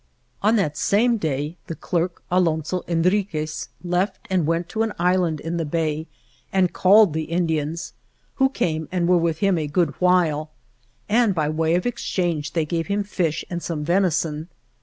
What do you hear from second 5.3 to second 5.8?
in the